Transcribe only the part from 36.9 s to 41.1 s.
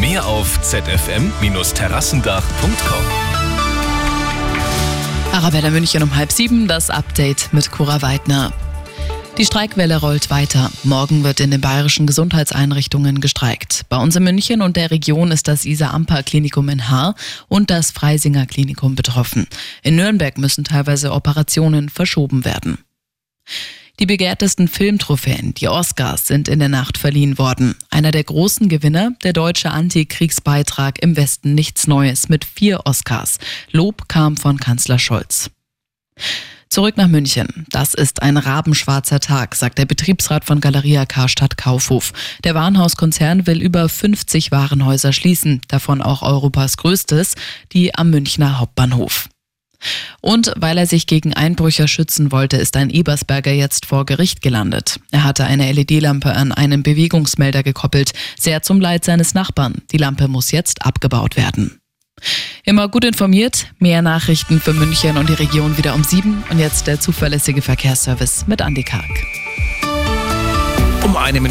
nach München. Das ist ein rabenschwarzer Tag, sagt der Betriebsrat von Galeria